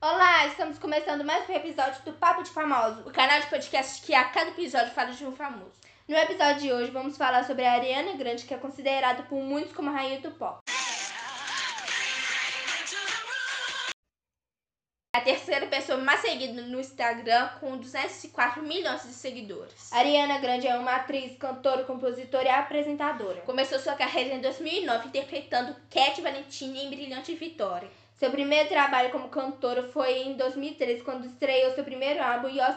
[0.00, 4.14] Olá, estamos começando mais um episódio do Papo de Famoso, o canal de podcast que
[4.14, 5.72] a cada episódio fala de um famoso.
[6.06, 9.72] No episódio de hoje vamos falar sobre a Ariana Grande, que é considerada por muitos
[9.72, 10.60] como a rainha do pop.
[15.16, 19.92] A terceira pessoa mais seguida no Instagram, com 204 milhões de seguidores.
[19.92, 23.40] Ariana Grande é uma atriz, cantora, compositora e apresentadora.
[23.40, 27.90] Começou sua carreira em 2009 interpretando Cat Valentine em Brilhante Vitória.
[28.18, 32.74] Seu primeiro trabalho como cantora foi em 2013, quando estreou seu primeiro álbum, Your.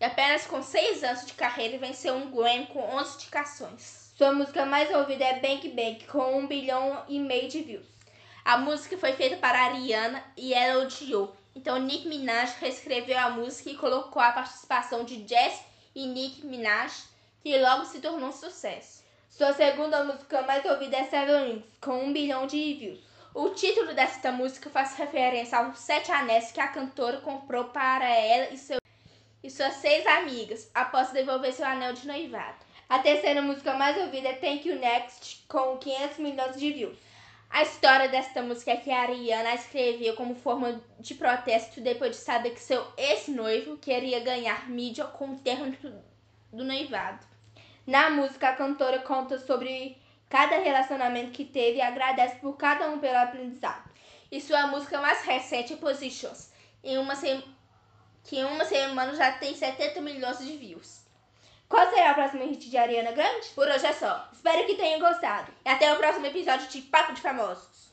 [0.00, 4.12] E apenas com 6 anos de carreira, venceu um Grammy com 11 indicações.
[4.18, 7.86] Sua música mais ouvida é Bank Bank, com 1 bilhão e meio de views.
[8.44, 11.32] A música foi feita para a Ariana e ela odiou.
[11.54, 15.62] Então Nick Minaj reescreveu a música e colocou a participação de Jess
[15.94, 17.04] e Nick Minaj,
[17.40, 19.04] que logo se tornou um sucesso.
[19.30, 23.11] Sua segunda música mais ouvida é Seven Rings, com 1 bilhão de views.
[23.34, 28.52] O título desta música faz referência aos sete anéis que a cantora comprou para ela
[28.52, 28.78] e, seu,
[29.42, 32.58] e suas seis amigas após devolver seu anel de noivado.
[32.90, 36.98] A terceira música mais ouvida é Thank You Next, com 500 milhões de views.
[37.48, 42.22] A história desta música é que a Ariana escreveu como forma de protesto depois de
[42.22, 46.02] saber que seu ex-noivo queria ganhar mídia com o término
[46.52, 47.26] do noivado.
[47.86, 49.96] Na música, a cantora conta sobre
[50.32, 53.90] cada relacionamento que teve agradece por cada um pelo aprendizado.
[54.30, 56.50] E sua música mais recente é Positions,
[56.82, 57.14] em uma
[58.24, 61.02] que em uma semana já tem 70 milhões de views.
[61.68, 63.48] Qual será o próximo hit de Ariana Grande?
[63.48, 64.26] Por hoje é só.
[64.32, 65.52] Espero que tenham gostado.
[65.66, 67.91] E até o próximo episódio de Papo de Famosos.